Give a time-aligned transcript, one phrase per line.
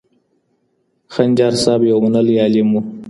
[1.13, 2.81] خنجر صاحب یو منلی عالم و.